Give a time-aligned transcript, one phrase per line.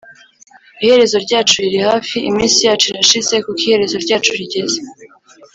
[0.83, 4.79] Iherezo ryacu riri hafi, Iminsi yacu irashize, Kuko iherezo ryacu rigeze.